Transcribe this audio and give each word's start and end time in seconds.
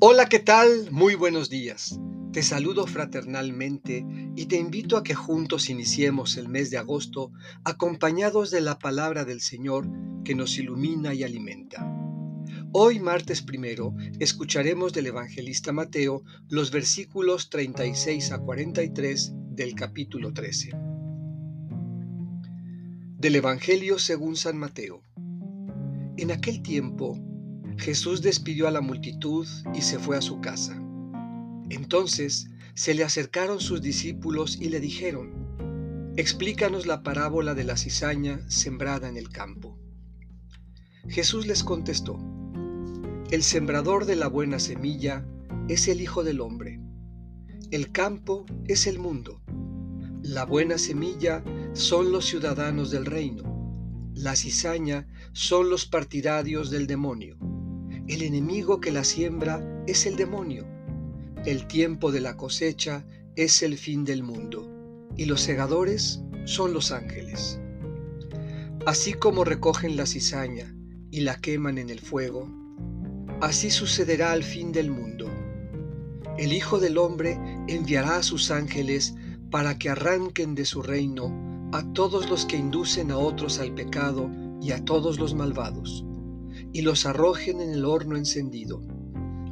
Hola, 0.00 0.26
¿qué 0.28 0.40
tal? 0.40 0.90
Muy 0.90 1.14
buenos 1.14 1.48
días. 1.48 2.00
Te 2.32 2.42
saludo 2.42 2.86
fraternalmente 2.86 4.04
y 4.34 4.46
te 4.46 4.56
invito 4.56 4.96
a 4.96 5.04
que 5.04 5.14
juntos 5.14 5.70
iniciemos 5.70 6.36
el 6.36 6.48
mes 6.48 6.70
de 6.70 6.78
agosto 6.78 7.30
acompañados 7.62 8.50
de 8.50 8.60
la 8.60 8.78
palabra 8.78 9.24
del 9.24 9.40
Señor 9.40 9.88
que 10.24 10.34
nos 10.34 10.58
ilumina 10.58 11.14
y 11.14 11.22
alimenta. 11.22 11.88
Hoy, 12.72 12.98
martes 12.98 13.40
primero, 13.40 13.94
escucharemos 14.18 14.92
del 14.92 15.06
evangelista 15.06 15.72
Mateo 15.72 16.24
los 16.48 16.72
versículos 16.72 17.48
36 17.48 18.32
a 18.32 18.38
43 18.38 19.32
del 19.50 19.76
capítulo 19.76 20.32
13. 20.32 20.72
Del 23.16 23.36
Evangelio 23.36 24.00
según 24.00 24.34
San 24.34 24.58
Mateo. 24.58 25.02
En 26.16 26.32
aquel 26.32 26.62
tiempo, 26.62 27.16
Jesús 27.76 28.22
despidió 28.22 28.68
a 28.68 28.70
la 28.70 28.80
multitud 28.80 29.46
y 29.74 29.82
se 29.82 29.98
fue 29.98 30.16
a 30.16 30.22
su 30.22 30.40
casa. 30.40 30.80
Entonces 31.70 32.48
se 32.74 32.94
le 32.94 33.04
acercaron 33.04 33.60
sus 33.60 33.82
discípulos 33.82 34.58
y 34.60 34.68
le 34.68 34.80
dijeron, 34.80 35.44
Explícanos 36.16 36.86
la 36.86 37.02
parábola 37.02 37.54
de 37.54 37.64
la 37.64 37.76
cizaña 37.76 38.40
sembrada 38.48 39.08
en 39.08 39.16
el 39.16 39.30
campo. 39.30 39.78
Jesús 41.08 41.46
les 41.46 41.64
contestó, 41.64 42.18
El 43.30 43.42
sembrador 43.42 44.06
de 44.06 44.16
la 44.16 44.28
buena 44.28 44.58
semilla 44.58 45.26
es 45.68 45.88
el 45.88 46.00
Hijo 46.00 46.22
del 46.22 46.40
Hombre. 46.40 46.80
El 47.70 47.90
campo 47.90 48.46
es 48.66 48.86
el 48.86 48.98
mundo. 48.98 49.42
La 50.22 50.44
buena 50.44 50.78
semilla 50.78 51.42
son 51.72 52.12
los 52.12 52.26
ciudadanos 52.26 52.90
del 52.90 53.06
reino. 53.06 54.12
La 54.14 54.36
cizaña 54.36 55.08
son 55.32 55.68
los 55.68 55.86
partidarios 55.86 56.70
del 56.70 56.86
demonio. 56.86 57.36
El 58.06 58.20
enemigo 58.20 58.82
que 58.82 58.92
la 58.92 59.02
siembra 59.02 59.64
es 59.86 60.04
el 60.04 60.16
demonio. 60.16 60.66
El 61.46 61.66
tiempo 61.66 62.12
de 62.12 62.20
la 62.20 62.36
cosecha 62.36 63.06
es 63.34 63.62
el 63.62 63.78
fin 63.78 64.04
del 64.04 64.22
mundo, 64.22 64.68
y 65.16 65.24
los 65.24 65.40
segadores 65.40 66.20
son 66.44 66.74
los 66.74 66.92
ángeles. 66.92 67.58
Así 68.84 69.14
como 69.14 69.42
recogen 69.42 69.96
la 69.96 70.04
cizaña 70.04 70.76
y 71.10 71.20
la 71.20 71.40
queman 71.40 71.78
en 71.78 71.88
el 71.88 71.98
fuego, 71.98 72.46
así 73.40 73.70
sucederá 73.70 74.32
al 74.32 74.42
fin 74.42 74.70
del 74.70 74.90
mundo. 74.90 75.30
El 76.36 76.52
Hijo 76.52 76.80
del 76.80 76.98
Hombre 76.98 77.38
enviará 77.68 78.18
a 78.18 78.22
sus 78.22 78.50
ángeles 78.50 79.14
para 79.50 79.78
que 79.78 79.88
arranquen 79.88 80.54
de 80.54 80.66
su 80.66 80.82
reino 80.82 81.70
a 81.72 81.82
todos 81.94 82.28
los 82.28 82.44
que 82.44 82.58
inducen 82.58 83.10
a 83.10 83.16
otros 83.16 83.60
al 83.60 83.74
pecado 83.74 84.30
y 84.60 84.72
a 84.72 84.84
todos 84.84 85.18
los 85.18 85.34
malvados 85.34 86.04
y 86.74 86.82
los 86.82 87.06
arrojen 87.06 87.60
en 87.60 87.70
el 87.70 87.84
horno 87.84 88.16
encendido. 88.16 88.82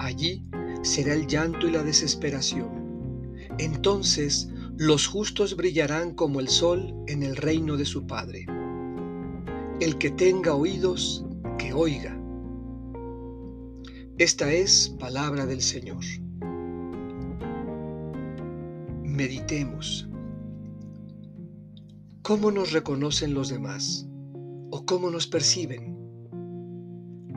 Allí 0.00 0.44
será 0.82 1.14
el 1.14 1.28
llanto 1.28 1.68
y 1.68 1.70
la 1.70 1.84
desesperación. 1.84 3.32
Entonces 3.58 4.50
los 4.76 5.06
justos 5.06 5.56
brillarán 5.56 6.14
como 6.14 6.40
el 6.40 6.48
sol 6.48 6.92
en 7.06 7.22
el 7.22 7.36
reino 7.36 7.76
de 7.76 7.84
su 7.84 8.08
Padre. 8.08 8.46
El 9.80 9.96
que 9.96 10.10
tenga 10.10 10.54
oídos, 10.54 11.24
que 11.56 11.72
oiga. 11.72 12.20
Esta 14.18 14.52
es 14.52 14.96
palabra 14.98 15.46
del 15.46 15.62
Señor. 15.62 16.04
Meditemos. 19.04 20.08
¿Cómo 22.22 22.50
nos 22.50 22.72
reconocen 22.72 23.34
los 23.34 23.50
demás? 23.50 24.08
¿O 24.72 24.84
cómo 24.84 25.10
nos 25.10 25.28
perciben? 25.28 25.93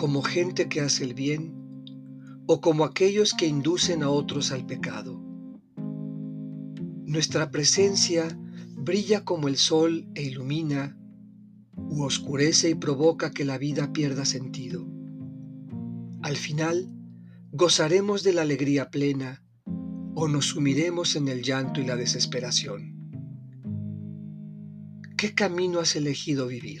Como 0.00 0.22
gente 0.22 0.66
que 0.70 0.80
hace 0.80 1.04
el 1.04 1.12
bien 1.12 1.52
o 2.46 2.62
como 2.62 2.84
aquellos 2.84 3.34
que 3.34 3.46
inducen 3.46 4.02
a 4.02 4.08
otros 4.08 4.50
al 4.50 4.64
pecado. 4.64 5.22
Nuestra 7.04 7.50
presencia 7.50 8.26
brilla 8.78 9.26
como 9.26 9.46
el 9.46 9.58
sol 9.58 10.08
e 10.14 10.22
ilumina, 10.22 10.96
u 11.76 12.02
oscurece 12.04 12.70
y 12.70 12.74
provoca 12.76 13.30
que 13.30 13.44
la 13.44 13.58
vida 13.58 13.92
pierda 13.92 14.24
sentido. 14.24 14.88
Al 16.22 16.36
final, 16.36 16.90
gozaremos 17.52 18.22
de 18.22 18.32
la 18.32 18.40
alegría 18.40 18.90
plena 18.90 19.44
o 20.14 20.28
nos 20.28 20.46
sumiremos 20.46 21.14
en 21.14 21.28
el 21.28 21.42
llanto 21.42 21.78
y 21.78 21.84
la 21.84 21.96
desesperación. 21.96 22.96
¿Qué 25.18 25.34
camino 25.34 25.78
has 25.78 25.94
elegido 25.94 26.46
vivir? 26.46 26.80